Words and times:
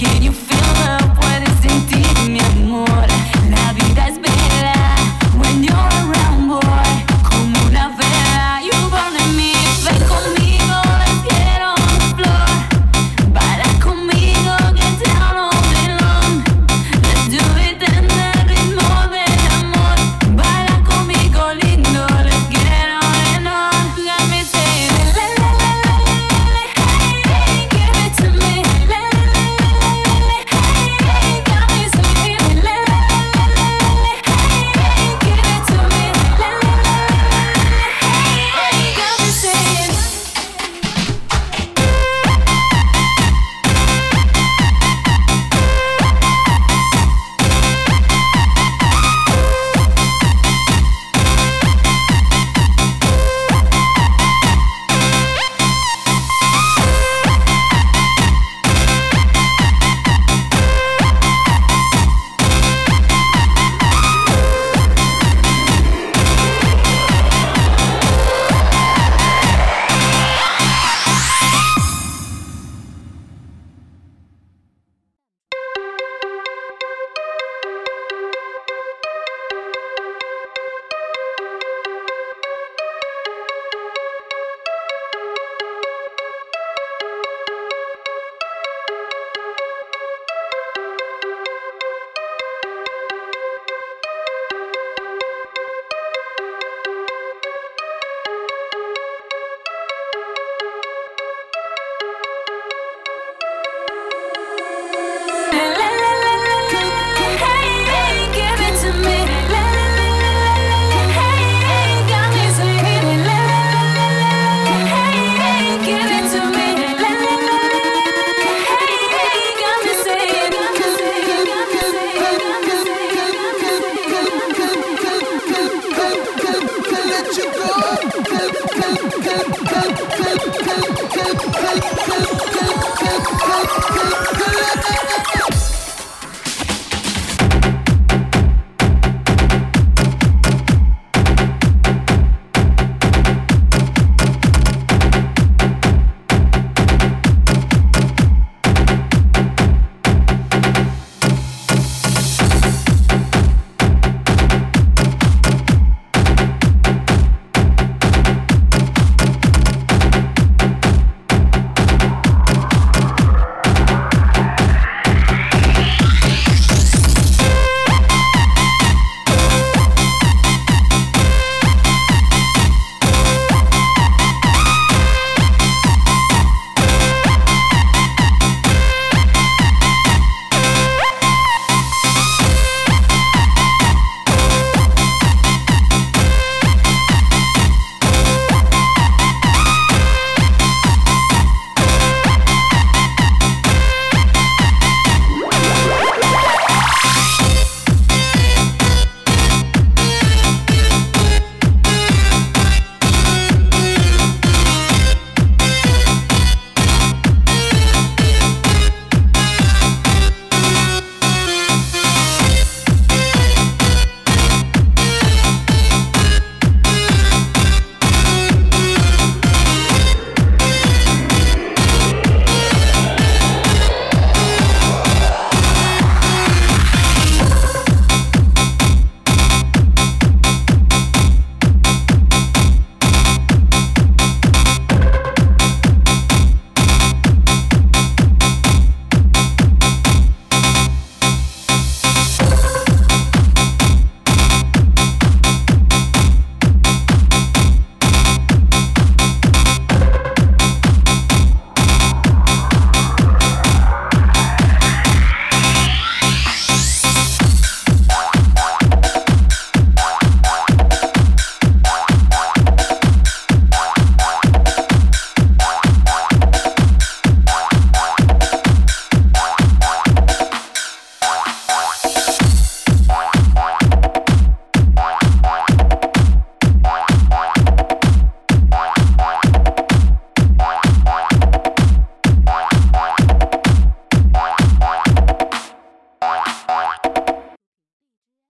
Can 0.00 0.22
you 0.22 0.49